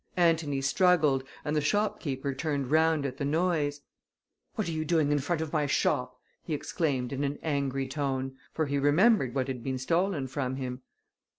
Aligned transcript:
Antony 0.17 0.61
struggled, 0.61 1.23
and 1.45 1.55
the 1.55 1.61
shopkeeper 1.61 2.33
turned 2.33 2.71
round 2.71 3.05
at 3.05 3.17
the 3.17 3.23
noise. 3.23 3.81
"What 4.55 4.67
are 4.67 4.71
you 4.71 4.83
doing 4.83 5.11
in 5.11 5.19
front 5.19 5.41
of 5.41 5.53
my 5.53 5.67
shop?" 5.67 6.19
he 6.41 6.55
exclaimed, 6.55 7.13
in 7.13 7.23
an 7.23 7.37
angry 7.43 7.87
tone; 7.87 8.35
for 8.51 8.65
he 8.65 8.79
remembered 8.79 9.35
what 9.35 9.47
had 9.47 9.63
been 9.63 9.77
stolen 9.77 10.25
from 10.25 10.55
him. 10.55 10.81